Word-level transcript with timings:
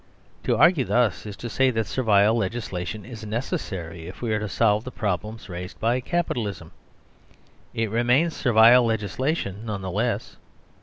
Toarguethus 0.43 1.27
is 1.27 1.35
to 1.37 1.47
say 1.47 1.69
that 1.69 1.85
Servile 1.85 2.33
legislation 2.33 3.05
is 3.05 3.23
necessary 3.23 4.07
if 4.07 4.19
we 4.19 4.33
are 4.33 4.39
tosolvetheproblemsraisedbyCapitalism. 4.39 6.71
Itremains 7.75 8.31
servile 8.31 8.83
legislation 8.83 9.63
none 9.63 9.83
the 9.83 9.91
less. 9.91 10.37